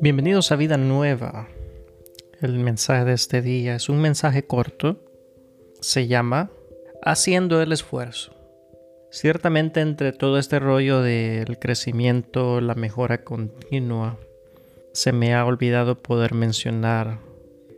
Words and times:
Bienvenidos 0.00 0.52
a 0.52 0.56
Vida 0.56 0.76
Nueva. 0.76 1.48
El 2.40 2.58
mensaje 2.58 3.04
de 3.04 3.12
este 3.12 3.42
día 3.42 3.74
es 3.74 3.88
un 3.88 4.00
mensaje 4.00 4.44
corto. 4.44 4.96
Se 5.80 6.06
llama 6.06 6.50
Haciendo 7.02 7.62
el 7.62 7.72
esfuerzo. 7.72 8.32
Ciertamente 9.10 9.80
entre 9.80 10.12
todo 10.12 10.38
este 10.38 10.58
rollo 10.58 11.02
del 11.02 11.58
crecimiento, 11.58 12.60
la 12.60 12.74
mejora 12.74 13.24
continua, 13.24 14.18
se 14.92 15.12
me 15.12 15.34
ha 15.34 15.44
olvidado 15.44 16.02
poder 16.02 16.34
mencionar 16.34 17.18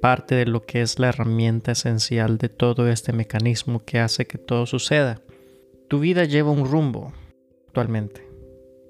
parte 0.00 0.34
de 0.34 0.46
lo 0.46 0.66
que 0.66 0.82
es 0.82 0.98
la 0.98 1.08
herramienta 1.08 1.72
esencial 1.72 2.38
de 2.38 2.48
todo 2.48 2.88
este 2.88 3.12
mecanismo 3.12 3.84
que 3.84 4.00
hace 4.00 4.26
que 4.26 4.38
todo 4.38 4.66
suceda. 4.66 5.20
Tu 5.88 6.00
vida 6.00 6.24
lleva 6.24 6.50
un 6.50 6.64
rumbo 6.64 7.12
actualmente. 7.72 8.28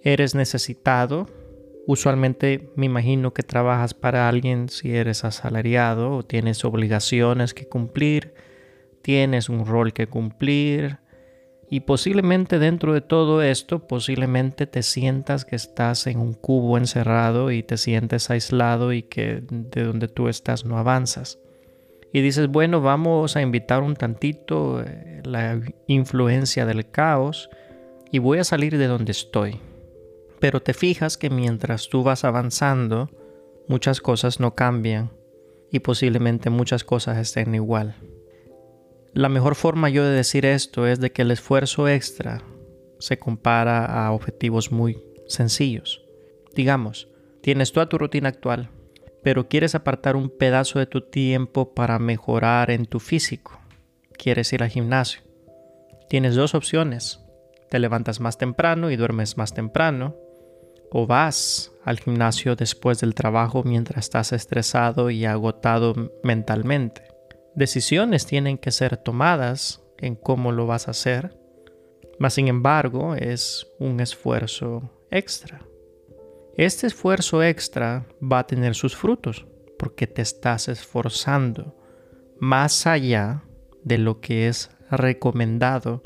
Eres 0.03 0.35
necesitado 0.35 1.29
Usualmente 1.87 2.71
me 2.77 2.87
imagino 2.87 3.33
que 3.33 3.43
trabajas 3.43 3.93
para 3.93 4.29
alguien 4.29 4.69
si 4.69 4.95
eres 4.95 5.25
asalariado 5.25 6.13
o 6.13 6.23
tienes 6.23 6.65
obligaciones 6.65 7.55
que 7.55 7.67
cumplir, 7.67 8.35
tienes 9.03 9.49
un 9.49 9.67
rol 9.67 9.93
que 9.93 10.07
cumplir 10.07 10.99
y 11.69 11.81
posiblemente 11.81 12.61
dentro 12.61 12.95
de 12.95 13.01
todo 13.01 13.43
esto 13.43 13.89
posiblemente 13.89 14.69
te 14.69 14.85
sientas 14.85 15.45
que 15.45 15.57
estás 15.57 16.07
en 16.07 16.21
un 16.21 16.35
cubo 16.35 16.79
encerrado 16.79 17.51
y 17.51 17.65
te 17.65 17.77
sientes 17.77 18.31
aislado 18.31 18.93
y 18.93 19.03
que 19.03 19.43
de 19.49 19.83
donde 19.83 20.07
tú 20.07 20.29
estás 20.29 20.65
no 20.65 20.79
avanzas. 20.79 21.41
Y 22.13 22.21
dices, 22.21 22.47
bueno, 22.47 22.81
vamos 22.81 23.37
a 23.37 23.43
invitar 23.43 23.83
un 23.83 23.97
tantito 23.97 24.85
eh, 24.87 25.23
la 25.25 25.61
influencia 25.89 26.65
del 26.67 26.91
caos 26.91 27.49
y 28.13 28.19
voy 28.21 28.39
a 28.39 28.45
salir 28.45 28.79
de 28.79 28.87
donde 28.87 29.11
estoy 29.11 29.61
pero 30.43 30.61
te 30.61 30.75
fijas 30.75 31.17
que 31.17 31.31
mientras 31.31 31.89
tú 31.89 32.03
vas 32.03 32.25
avanzando, 32.25 33.09
muchas 33.69 34.01
cosas 34.01 34.41
no 34.41 34.57
cambian 34.57 35.13
y 35.71 35.79
posiblemente 35.79 36.51
muchas 36.51 36.83
cosas 36.83 37.17
estén 37.17 37.55
igual. 37.55 37.95
La 39.15 39.29
mejor 39.29 39.55
forma 39.55 39.89
yo 39.89 40.03
de 40.05 40.11
decir 40.11 40.45
esto 40.45 40.89
es 40.89 40.99
de 40.99 41.13
que 41.13 41.23
el 41.23 41.31
esfuerzo 41.31 41.87
extra 41.87 42.43
se 42.99 43.21
compara 43.21 43.85
a 43.85 44.11
objetivos 44.11 44.73
muy 44.73 45.01
sencillos. 45.29 46.03
Digamos, 46.57 47.07
tienes 47.41 47.71
toda 47.71 47.89
tu 47.89 47.97
rutina 47.97 48.31
actual, 48.31 48.69
pero 49.23 49.47
quieres 49.49 49.77
apartar 49.77 50.17
un 50.17 50.29
pedazo 50.29 50.81
de 50.81 50.87
tu 50.87 51.03
tiempo 51.03 51.73
para 51.73 52.01
mejorar 52.01 52.73
en 52.73 52.87
tu 52.87 52.99
físico. 52.99 53.61
Quieres 54.19 54.53
ir 54.53 54.65
al 54.65 54.71
gimnasio. 54.71 55.23
Tienes 56.09 56.35
dos 56.35 56.57
opciones. 56.57 57.22
Te 57.73 57.79
levantas 57.79 58.21
más 58.21 58.37
temprano 58.37 58.91
y 58.91 58.97
duermes 58.97 59.39
más 59.39 59.55
temprano, 59.55 60.15
o 60.91 61.07
vas 61.07 61.73
al 61.87 61.99
gimnasio 62.01 62.55
después 62.55 63.01
del 63.01 63.15
trabajo 63.15 63.63
mientras 63.65 64.05
estás 64.05 64.33
estresado 64.35 65.09
y 65.09 65.25
agotado 65.25 65.95
mentalmente. 66.23 67.01
Decisiones 67.55 68.27
tienen 68.27 68.59
que 68.59 68.73
ser 68.73 68.99
tomadas 68.99 69.83
en 69.97 70.17
cómo 70.17 70.53
lo 70.53 70.67
vas 70.67 70.87
a 70.87 70.91
hacer, 70.91 71.35
mas 72.19 72.35
sin 72.35 72.49
embargo 72.49 73.15
es 73.15 73.67
un 73.79 74.01
esfuerzo 74.01 74.91
extra. 75.11 75.67
Este 76.59 76.87
esfuerzo 76.87 77.43
extra 77.43 78.07
va 78.23 78.41
a 78.41 78.47
tener 78.47 78.75
sus 78.75 78.95
frutos 78.95 79.47
porque 79.79 80.07
te 80.07 80.21
estás 80.21 80.69
esforzando 80.69 81.75
más 82.39 82.87
allá 82.87 83.45
de 83.83 83.97
lo 83.97 84.21
que 84.21 84.49
es 84.49 84.71
recomendado 84.91 86.03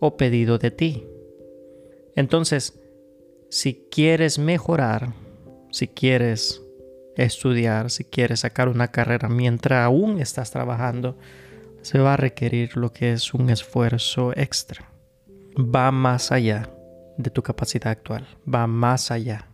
o 0.00 0.16
pedido 0.16 0.58
de 0.58 0.70
ti. 0.70 1.06
Entonces, 2.14 2.80
si 3.50 3.86
quieres 3.90 4.38
mejorar, 4.38 5.14
si 5.70 5.88
quieres 5.88 6.62
estudiar, 7.16 7.90
si 7.90 8.04
quieres 8.04 8.40
sacar 8.40 8.68
una 8.68 8.88
carrera 8.88 9.28
mientras 9.28 9.84
aún 9.84 10.20
estás 10.20 10.50
trabajando, 10.50 11.16
se 11.82 11.98
va 11.98 12.14
a 12.14 12.16
requerir 12.16 12.76
lo 12.76 12.92
que 12.92 13.12
es 13.12 13.32
un 13.32 13.50
esfuerzo 13.50 14.32
extra. 14.36 14.90
Va 15.56 15.90
más 15.92 16.32
allá 16.32 16.68
de 17.16 17.30
tu 17.30 17.42
capacidad 17.42 17.88
actual, 17.88 18.26
va 18.52 18.66
más 18.66 19.10
allá. 19.10 19.48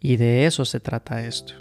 Y 0.00 0.16
de 0.16 0.46
eso 0.46 0.64
se 0.64 0.78
trata 0.78 1.24
esto. 1.24 1.54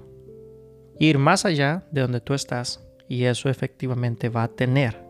Ir 1.00 1.18
más 1.18 1.46
allá 1.46 1.86
de 1.92 2.02
donde 2.02 2.22
tú 2.22 2.34
estás 2.34 2.84
y 3.08 3.24
eso 3.26 3.50
efectivamente 3.50 4.30
va 4.30 4.44
a 4.44 4.48
tener, 4.48 5.02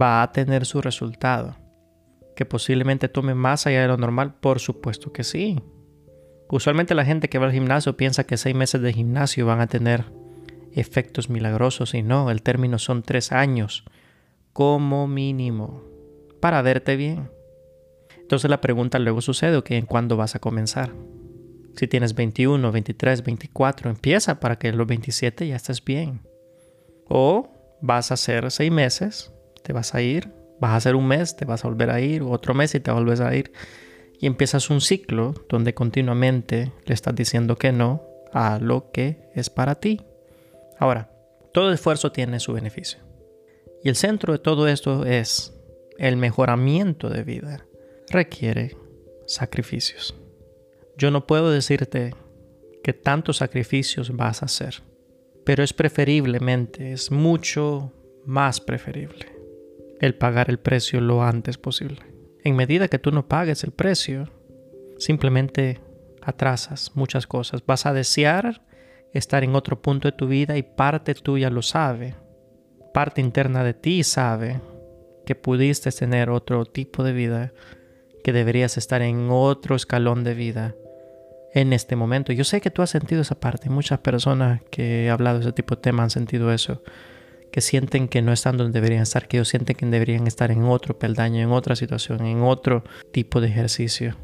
va 0.00 0.22
a 0.22 0.30
tener 0.30 0.66
su 0.66 0.80
resultado. 0.80 1.56
Que 2.38 2.46
posiblemente 2.46 3.08
tome 3.08 3.34
más 3.34 3.66
allá 3.66 3.82
de 3.82 3.88
lo 3.88 3.96
normal, 3.96 4.36
por 4.38 4.60
supuesto 4.60 5.12
que 5.12 5.24
sí. 5.24 5.60
Usualmente 6.48 6.94
la 6.94 7.04
gente 7.04 7.28
que 7.28 7.36
va 7.38 7.46
al 7.46 7.52
gimnasio 7.52 7.96
piensa 7.96 8.22
que 8.22 8.36
seis 8.36 8.54
meses 8.54 8.80
de 8.80 8.92
gimnasio 8.92 9.44
van 9.44 9.60
a 9.60 9.66
tener 9.66 10.04
efectos 10.72 11.30
milagrosos 11.30 11.94
y 11.94 12.02
no, 12.02 12.30
el 12.30 12.42
término 12.42 12.78
son 12.78 13.02
tres 13.02 13.32
años 13.32 13.82
como 14.52 15.08
mínimo 15.08 15.82
para 16.40 16.62
verte 16.62 16.94
bien. 16.94 17.28
Entonces 18.16 18.48
la 18.48 18.60
pregunta 18.60 19.00
luego 19.00 19.20
sucede, 19.20 19.60
¿en 19.70 19.86
cuándo 19.86 20.16
vas 20.16 20.36
a 20.36 20.38
comenzar? 20.38 20.94
Si 21.74 21.88
tienes 21.88 22.14
21, 22.14 22.70
23, 22.70 23.24
24, 23.24 23.90
empieza 23.90 24.38
para 24.38 24.60
que 24.60 24.72
los 24.72 24.86
27 24.86 25.48
ya 25.48 25.56
estés 25.56 25.84
bien. 25.84 26.20
O 27.08 27.50
vas 27.82 28.12
a 28.12 28.14
hacer 28.14 28.48
seis 28.52 28.70
meses, 28.70 29.32
te 29.64 29.72
vas 29.72 29.92
a 29.96 30.02
ir, 30.02 30.37
vas 30.60 30.72
a 30.72 30.76
hacer 30.76 30.96
un 30.96 31.06
mes, 31.06 31.36
te 31.36 31.44
vas 31.44 31.64
a 31.64 31.68
volver 31.68 31.90
a 31.90 32.00
ir, 32.00 32.22
otro 32.22 32.54
mes 32.54 32.74
y 32.74 32.80
te 32.80 32.90
vuelves 32.90 33.20
a 33.20 33.34
ir 33.34 33.52
y 34.18 34.26
empiezas 34.26 34.70
un 34.70 34.80
ciclo 34.80 35.34
donde 35.48 35.74
continuamente 35.74 36.72
le 36.84 36.94
estás 36.94 37.14
diciendo 37.14 37.56
que 37.56 37.72
no 37.72 38.02
a 38.32 38.58
lo 38.58 38.90
que 38.90 39.30
es 39.34 39.48
para 39.48 39.76
ti. 39.76 40.02
Ahora, 40.78 41.10
todo 41.52 41.72
esfuerzo 41.72 42.12
tiene 42.12 42.40
su 42.40 42.52
beneficio. 42.52 42.98
Y 43.82 43.88
el 43.88 43.96
centro 43.96 44.32
de 44.32 44.38
todo 44.38 44.66
esto 44.66 45.04
es 45.04 45.54
el 45.98 46.16
mejoramiento 46.16 47.08
de 47.08 47.22
vida. 47.22 47.64
Requiere 48.10 48.76
sacrificios. 49.26 50.14
Yo 50.96 51.10
no 51.10 51.26
puedo 51.26 51.50
decirte 51.50 52.14
que 52.82 52.92
tantos 52.92 53.36
sacrificios 53.36 54.16
vas 54.16 54.42
a 54.42 54.46
hacer, 54.46 54.82
pero 55.44 55.62
es 55.62 55.72
preferiblemente, 55.72 56.92
es 56.92 57.12
mucho 57.12 57.92
más 58.24 58.60
preferible 58.60 59.37
el 60.00 60.14
pagar 60.14 60.50
el 60.50 60.58
precio 60.58 61.00
lo 61.00 61.22
antes 61.22 61.58
posible. 61.58 62.00
En 62.44 62.56
medida 62.56 62.88
que 62.88 62.98
tú 62.98 63.10
no 63.10 63.28
pagues 63.28 63.64
el 63.64 63.72
precio, 63.72 64.30
simplemente 64.98 65.80
atrasas 66.22 66.92
muchas 66.94 67.26
cosas. 67.26 67.64
Vas 67.66 67.86
a 67.86 67.92
desear 67.92 68.62
estar 69.12 69.44
en 69.44 69.54
otro 69.54 69.80
punto 69.80 70.08
de 70.08 70.12
tu 70.12 70.28
vida 70.28 70.56
y 70.56 70.62
parte 70.62 71.14
tuya 71.14 71.50
lo 71.50 71.62
sabe. 71.62 72.14
Parte 72.94 73.20
interna 73.20 73.64
de 73.64 73.74
ti 73.74 74.04
sabe 74.04 74.60
que 75.26 75.34
pudiste 75.34 75.90
tener 75.90 76.30
otro 76.30 76.64
tipo 76.64 77.02
de 77.02 77.12
vida, 77.12 77.52
que 78.24 78.32
deberías 78.32 78.76
estar 78.76 79.02
en 79.02 79.28
otro 79.30 79.76
escalón 79.76 80.24
de 80.24 80.34
vida 80.34 80.74
en 81.54 81.72
este 81.72 81.96
momento. 81.96 82.32
Yo 82.32 82.44
sé 82.44 82.60
que 82.60 82.70
tú 82.70 82.82
has 82.82 82.90
sentido 82.90 83.22
esa 83.22 83.38
parte. 83.38 83.68
Muchas 83.68 83.98
personas 83.98 84.62
que 84.70 85.04
he 85.04 85.10
hablado 85.10 85.38
de 85.38 85.44
ese 85.44 85.52
tipo 85.52 85.74
de 85.74 85.82
tema 85.82 86.02
han 86.02 86.10
sentido 86.10 86.52
eso 86.52 86.82
que 87.52 87.60
sienten 87.60 88.08
que 88.08 88.22
no 88.22 88.32
están 88.32 88.56
donde 88.56 88.72
deberían 88.72 89.02
estar, 89.02 89.28
que 89.28 89.38
ellos 89.38 89.48
sienten 89.48 89.76
que 89.76 89.86
deberían 89.86 90.26
estar 90.26 90.50
en 90.50 90.64
otro 90.64 90.98
peldaño, 90.98 91.42
en 91.42 91.52
otra 91.52 91.76
situación, 91.76 92.24
en 92.26 92.42
otro 92.42 92.84
tipo 93.12 93.40
de 93.40 93.48
ejercicio. 93.48 94.16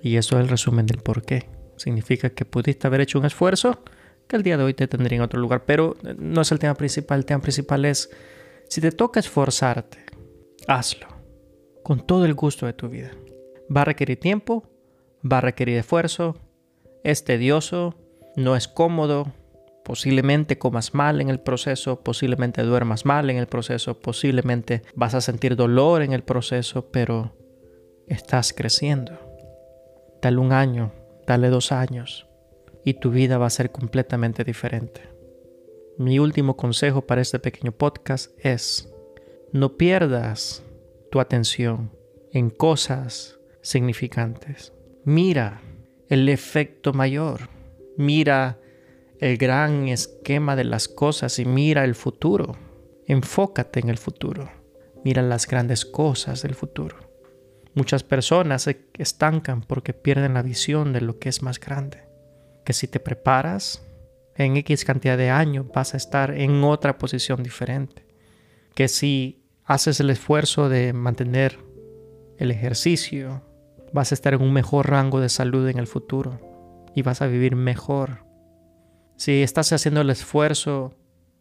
Y 0.00 0.16
eso 0.16 0.36
es 0.36 0.42
el 0.42 0.48
resumen 0.48 0.86
del 0.86 0.98
por 0.98 1.22
qué. 1.22 1.48
Significa 1.76 2.30
que 2.30 2.44
pudiste 2.44 2.86
haber 2.86 3.00
hecho 3.00 3.18
un 3.18 3.24
esfuerzo 3.24 3.82
que 4.26 4.36
el 4.36 4.42
día 4.42 4.56
de 4.56 4.64
hoy 4.64 4.74
te 4.74 4.88
tendría 4.88 5.16
en 5.16 5.22
otro 5.22 5.40
lugar. 5.40 5.64
Pero 5.64 5.96
no 6.18 6.40
es 6.42 6.52
el 6.52 6.58
tema 6.58 6.74
principal. 6.74 7.20
El 7.20 7.24
tema 7.24 7.40
principal 7.40 7.84
es, 7.84 8.10
si 8.68 8.80
te 8.80 8.92
toca 8.92 9.20
esforzarte, 9.20 9.98
hazlo. 10.66 11.08
Con 11.82 12.06
todo 12.06 12.24
el 12.24 12.34
gusto 12.34 12.66
de 12.66 12.72
tu 12.72 12.88
vida. 12.88 13.10
Va 13.74 13.82
a 13.82 13.86
requerir 13.86 14.18
tiempo, 14.18 14.68
va 15.30 15.38
a 15.38 15.42
requerir 15.42 15.78
esfuerzo, 15.78 16.36
es 17.04 17.24
tedioso, 17.24 17.96
no 18.36 18.56
es 18.56 18.68
cómodo, 18.68 19.32
Posiblemente 19.84 20.58
comas 20.58 20.94
mal 20.94 21.20
en 21.20 21.28
el 21.28 21.40
proceso, 21.40 22.00
posiblemente 22.00 22.62
duermas 22.62 23.04
mal 23.04 23.30
en 23.30 23.36
el 23.36 23.46
proceso, 23.46 23.98
posiblemente 23.98 24.82
vas 24.94 25.14
a 25.14 25.20
sentir 25.20 25.56
dolor 25.56 26.02
en 26.02 26.12
el 26.12 26.22
proceso, 26.22 26.90
pero 26.90 27.34
estás 28.06 28.52
creciendo. 28.52 29.18
Dale 30.20 30.38
un 30.38 30.52
año, 30.52 30.92
dale 31.26 31.48
dos 31.48 31.72
años 31.72 32.28
y 32.84 32.94
tu 32.94 33.10
vida 33.10 33.38
va 33.38 33.46
a 33.46 33.50
ser 33.50 33.72
completamente 33.72 34.44
diferente. 34.44 35.02
Mi 35.98 36.18
último 36.18 36.56
consejo 36.56 37.06
para 37.06 37.20
este 37.20 37.38
pequeño 37.38 37.72
podcast 37.72 38.30
es, 38.38 38.88
no 39.52 39.76
pierdas 39.76 40.62
tu 41.10 41.20
atención 41.20 41.90
en 42.32 42.50
cosas 42.50 43.38
significantes. 43.60 44.72
Mira 45.04 45.60
el 46.08 46.28
efecto 46.28 46.92
mayor. 46.92 47.48
Mira 47.96 48.58
el 49.22 49.36
gran 49.36 49.86
esquema 49.86 50.56
de 50.56 50.64
las 50.64 50.88
cosas 50.88 51.38
y 51.38 51.44
mira 51.44 51.84
el 51.84 51.94
futuro. 51.94 52.56
Enfócate 53.06 53.78
en 53.78 53.88
el 53.88 53.96
futuro. 53.96 54.50
Mira 55.04 55.22
las 55.22 55.46
grandes 55.46 55.84
cosas 55.84 56.42
del 56.42 56.56
futuro. 56.56 56.96
Muchas 57.72 58.02
personas 58.02 58.62
se 58.62 58.88
estancan 58.98 59.62
porque 59.62 59.94
pierden 59.94 60.34
la 60.34 60.42
visión 60.42 60.92
de 60.92 61.02
lo 61.02 61.20
que 61.20 61.28
es 61.28 61.40
más 61.40 61.60
grande. 61.60 62.02
Que 62.64 62.72
si 62.72 62.88
te 62.88 62.98
preparas, 62.98 63.86
en 64.34 64.56
X 64.56 64.84
cantidad 64.84 65.16
de 65.16 65.30
años 65.30 65.66
vas 65.72 65.94
a 65.94 65.98
estar 65.98 66.32
en 66.32 66.64
otra 66.64 66.98
posición 66.98 67.44
diferente. 67.44 68.04
Que 68.74 68.88
si 68.88 69.46
haces 69.64 70.00
el 70.00 70.10
esfuerzo 70.10 70.68
de 70.68 70.92
mantener 70.92 71.60
el 72.38 72.50
ejercicio, 72.50 73.40
vas 73.92 74.10
a 74.10 74.16
estar 74.16 74.34
en 74.34 74.42
un 74.42 74.52
mejor 74.52 74.90
rango 74.90 75.20
de 75.20 75.28
salud 75.28 75.68
en 75.68 75.78
el 75.78 75.86
futuro 75.86 76.40
y 76.92 77.02
vas 77.02 77.22
a 77.22 77.28
vivir 77.28 77.54
mejor. 77.54 78.31
Si 79.16 79.42
estás 79.42 79.72
haciendo 79.72 80.00
el 80.00 80.10
esfuerzo 80.10 80.94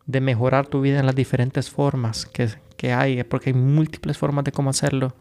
de 0.06 0.22
mejorar 0.22 0.68
tu 0.68 0.82
vida 0.82 1.00
en 1.00 1.06
las 1.06 1.16
diferentes 1.16 1.70
formas 1.70 2.26
que, 2.26 2.50
que 2.78 2.94
hay, 2.94 3.24
porque 3.24 3.52
hay 3.52 3.54
múltiples 3.54 4.18
formas 4.18 4.44
de 4.44 4.52
cómo 4.52 4.70
hacerlo, 4.70 5.16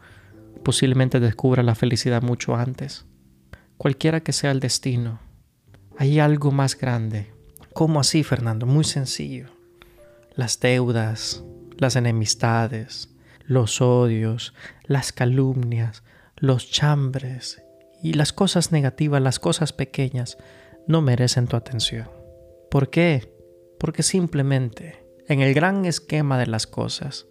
posiblemente 0.63 1.19
descubra 1.19 1.63
la 1.63 1.75
felicidad 1.75 2.21
mucho 2.21 2.55
antes. 2.55 3.05
Cualquiera 3.77 4.21
que 4.21 4.33
sea 4.33 4.51
el 4.51 4.59
destino, 4.59 5.19
hay 5.97 6.19
algo 6.19 6.51
más 6.51 6.77
grande. 6.77 7.31
¿Cómo 7.73 7.99
así, 7.99 8.23
Fernando? 8.23 8.65
Muy 8.65 8.83
sencillo. 8.83 9.47
Las 10.35 10.59
deudas, 10.59 11.43
las 11.77 11.95
enemistades, 11.95 13.09
los 13.45 13.81
odios, 13.81 14.53
las 14.85 15.11
calumnias, 15.11 16.03
los 16.37 16.69
chambres 16.69 17.61
y 18.03 18.13
las 18.13 18.33
cosas 18.33 18.71
negativas, 18.71 19.21
las 19.21 19.39
cosas 19.39 19.73
pequeñas, 19.73 20.37
no 20.87 21.01
merecen 21.01 21.47
tu 21.47 21.57
atención. 21.57 22.20
¿Por 22.71 22.89
qué? 22.89 23.31
Porque 23.79 24.01
simplemente, 24.01 25.05
en 25.27 25.41
el 25.41 25.53
gran 25.53 25.85
esquema 25.85 26.39
de 26.39 26.47
las 26.47 26.65
cosas, 26.65 27.27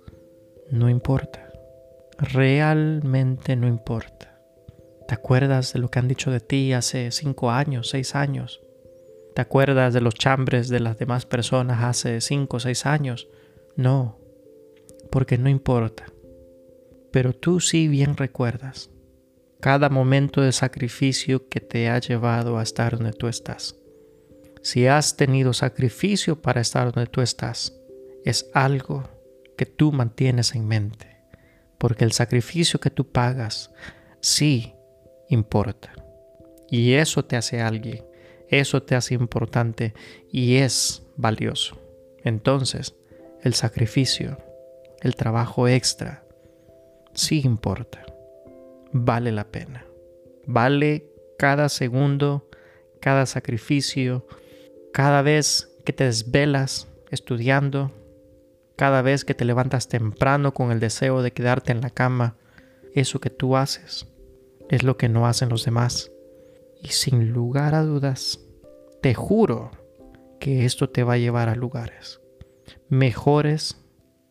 no 0.71 0.89
importa 0.89 1.51
realmente 2.21 3.57
no 3.57 3.67
importa. 3.67 4.39
¿Te 5.09 5.15
acuerdas 5.15 5.73
de 5.73 5.81
lo 5.81 5.91
que 5.91 5.99
han 5.99 6.09
dicho 6.09 6.31
de 6.31 6.41
ti 6.41 6.73
hace 6.73 7.11
cinco 7.11 7.51
años, 7.51 7.89
seis 7.89 8.15
años? 8.15 8.61
¿Te 9.35 9.41
acuerdas 9.41 9.95
de 9.95 10.01
los 10.01 10.15
chambres 10.15 10.69
de 10.69 10.81
las 10.81 10.99
demás 10.99 11.25
personas 11.25 11.83
hace 11.83 12.21
cinco 12.21 12.59
o 12.59 12.61
seis 12.61 12.87
años? 12.87 13.29
No, 13.77 14.19
porque 15.11 15.39
no 15.39 15.49
importa. 15.49 16.07
Pero 17.11 17.33
tú 17.33 17.61
sí 17.61 17.89
bien 17.89 18.17
recuerdas 18.17 18.91
cada 19.61 19.91
momento 19.91 20.41
de 20.41 20.53
sacrificio 20.53 21.49
que 21.49 21.61
te 21.61 21.89
ha 21.91 21.99
llevado 21.99 22.59
a 22.59 22.63
estar 22.63 22.97
donde 22.97 23.13
tú 23.13 23.29
estás. 23.29 23.77
Si 24.63 24.87
has 24.87 25.17
tenido 25.17 25.53
sacrificio 25.53 26.41
para 26.41 26.61
estar 26.61 26.93
donde 26.93 27.11
tú 27.11 27.21
estás, 27.21 27.75
es 28.25 28.51
algo 28.55 29.09
que 29.57 29.67
tú 29.67 29.93
mantienes 29.93 30.55
en 30.55 30.67
mente 30.69 31.11
porque 31.81 32.05
el 32.05 32.13
sacrificio 32.13 32.79
que 32.79 32.91
tú 32.91 33.11
pagas 33.11 33.73
sí 34.21 34.75
importa. 35.31 35.95
Y 36.69 36.93
eso 36.93 37.25
te 37.25 37.37
hace 37.37 37.63
alguien, 37.63 38.05
eso 38.49 38.83
te 38.83 38.95
hace 38.95 39.15
importante 39.15 39.95
y 40.31 40.57
es 40.57 41.03
valioso. 41.17 41.81
Entonces, 42.23 42.95
el 43.43 43.55
sacrificio, 43.55 44.37
el 45.01 45.17
trabajo 45.17 45.69
extra, 45.69 46.23
sí 47.15 47.41
importa. 47.47 48.05
Vale 48.93 49.33
la 49.33 49.45
pena. 49.45 49.87
Vale 50.47 51.07
cada 51.39 51.71
segundo, 51.71 52.51
cada 53.01 53.25
sacrificio, 53.25 54.27
cada 54.93 55.23
vez 55.23 55.71
que 55.85 55.93
te 55.93 56.05
desvelas 56.05 56.89
estudiando, 57.11 57.93
cada 58.77 59.03
vez 59.03 59.25
que 59.25 59.35
te 59.35 59.45
levantas 59.45 59.89
temprano 59.89 60.55
con 60.55 60.73
el 60.73 60.81
deseo 60.81 61.23
de 61.23 61.33
quedarte 61.33 61.73
en 61.73 61.81
la 61.81 61.91
cama, 61.91 62.37
eso 62.95 63.21
que 63.21 63.31
tú 63.31 63.57
haces 63.57 64.07
es 64.69 64.83
lo 64.83 64.97
que 64.97 65.09
no 65.09 65.27
hacen 65.27 65.49
los 65.49 65.65
demás. 65.65 66.11
Y 66.83 66.89
sin 66.89 67.33
lugar 67.33 67.75
a 67.75 67.83
dudas, 67.83 68.41
te 69.03 69.15
juro 69.15 69.71
que 70.39 70.65
esto 70.65 70.89
te 70.89 71.05
va 71.05 71.15
a 71.15 71.19
llevar 71.19 71.49
a 71.49 71.55
lugares 71.55 72.21
mejores 72.91 73.81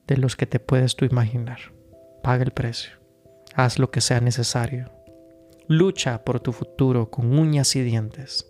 de 0.06 0.17
los 0.17 0.35
que 0.35 0.45
te 0.45 0.59
puedes 0.59 0.95
tú 0.95 1.06
imaginar. 1.06 1.59
Paga 2.21 2.44
el 2.44 2.51
precio. 2.51 2.91
Haz 3.56 3.79
lo 3.79 3.89
que 3.89 4.01
sea 4.01 4.19
necesario. 4.19 4.91
Lucha 5.67 6.23
por 6.23 6.39
tu 6.39 6.51
futuro 6.51 7.09
con 7.09 7.38
uñas 7.38 7.75
y 7.75 7.81
dientes. 7.81 8.49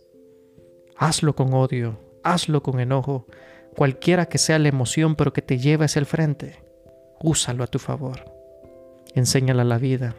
Hazlo 1.01 1.34
con 1.34 1.54
odio, 1.54 1.98
hazlo 2.25 2.62
con 2.62 2.81
enojo, 2.81 3.25
cualquiera 3.74 4.25
que 4.25 4.38
sea 4.38 4.60
la 4.60 4.68
emoción, 4.68 5.16
pero 5.16 5.31
que 5.31 5.42
te 5.42 5.57
lleve 5.57 5.86
hacia 5.86 6.01
el 6.01 6.06
frente, 6.06 6.62
úsalo 7.22 7.63
a 7.63 7.68
tu 7.68 7.80
favor. 7.80 8.25
Enséñale 9.16 9.62
a 9.62 9.63
la 9.63 9.78
vida 9.78 10.16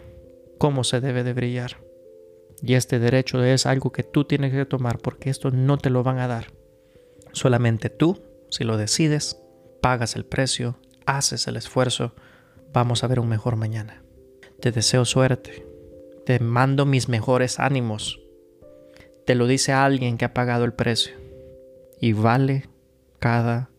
cómo 0.56 0.82
se 0.82 1.02
debe 1.02 1.22
de 1.22 1.34
brillar. 1.34 1.76
Y 2.62 2.74
este 2.74 2.98
derecho 2.98 3.44
es 3.44 3.66
algo 3.66 3.92
que 3.92 4.04
tú 4.04 4.24
tienes 4.24 4.52
que 4.52 4.64
tomar 4.64 5.00
porque 5.00 5.28
esto 5.28 5.50
no 5.50 5.76
te 5.76 5.90
lo 5.90 6.02
van 6.02 6.18
a 6.18 6.26
dar. 6.26 6.46
Solamente 7.32 7.90
tú, 7.90 8.22
si 8.48 8.64
lo 8.64 8.78
decides, 8.78 9.38
pagas 9.82 10.16
el 10.16 10.24
precio, 10.24 10.78
haces 11.04 11.46
el 11.46 11.56
esfuerzo, 11.56 12.14
vamos 12.72 13.04
a 13.04 13.06
ver 13.06 13.20
un 13.20 13.28
mejor 13.28 13.56
mañana. 13.56 14.02
Te 14.60 14.72
deseo 14.72 15.04
suerte. 15.04 15.66
Te 16.24 16.40
mando 16.40 16.86
mis 16.86 17.10
mejores 17.10 17.60
ánimos. 17.60 18.18
Te 19.30 19.36
lo 19.36 19.46
dice 19.46 19.72
alguien 19.72 20.18
que 20.18 20.24
ha 20.24 20.34
pagado 20.34 20.64
el 20.64 20.72
precio. 20.72 21.14
Y 22.00 22.14
vale 22.14 22.68
cada, 23.20 23.70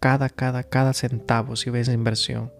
cada, 0.00 0.30
cada, 0.30 0.62
cada 0.62 0.94
centavo 0.94 1.56
si 1.56 1.68
ves 1.68 1.88
inversión. 1.88 2.50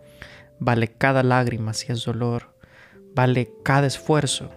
Vale 0.58 0.88
cada 0.88 1.22
lágrima 1.22 1.72
si 1.72 1.90
es 1.90 2.04
dolor. 2.04 2.54
Vale 3.14 3.50
cada 3.64 3.86
esfuerzo. 3.86 4.50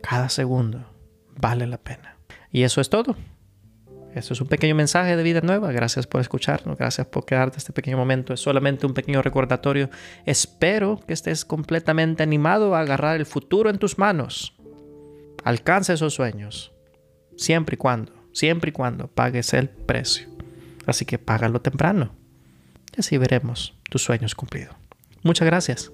Cada 0.00 0.28
segundo. 0.28 0.88
Vale 1.34 1.66
la 1.66 1.78
pena. 1.78 2.16
Y 2.52 2.62
eso 2.62 2.80
es 2.80 2.88
todo. 2.88 3.16
Eso 4.14 4.32
es 4.32 4.40
un 4.40 4.46
pequeño 4.46 4.76
mensaje 4.76 5.16
de 5.16 5.24
vida 5.24 5.40
nueva. 5.40 5.72
Gracias 5.72 6.06
por 6.06 6.20
escucharnos. 6.20 6.78
Gracias 6.78 7.08
por 7.08 7.24
quedarte 7.24 7.58
este 7.58 7.72
pequeño 7.72 7.96
momento. 7.96 8.32
Es 8.32 8.38
solamente 8.38 8.86
un 8.86 8.94
pequeño 8.94 9.20
recordatorio. 9.20 9.90
Espero 10.26 11.00
que 11.08 11.12
estés 11.12 11.44
completamente 11.44 12.22
animado 12.22 12.76
a 12.76 12.82
agarrar 12.82 13.16
el 13.16 13.26
futuro 13.26 13.68
en 13.68 13.78
tus 13.78 13.98
manos. 13.98 14.56
Alcanza 15.42 15.94
esos 15.94 16.14
sueños. 16.14 16.72
Siempre 17.40 17.76
y 17.76 17.78
cuando, 17.78 18.12
siempre 18.32 18.68
y 18.68 18.72
cuando 18.72 19.08
pagues 19.08 19.54
el 19.54 19.70
precio. 19.70 20.28
Así 20.84 21.06
que 21.06 21.18
págalo 21.18 21.62
temprano. 21.62 22.14
Y 22.94 23.00
así 23.00 23.16
veremos 23.16 23.72
tus 23.88 24.02
sueños 24.02 24.34
cumplidos. 24.34 24.76
Muchas 25.22 25.46
gracias. 25.46 25.90